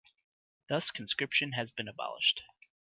[0.67, 2.41] Thus conscription had been abolished.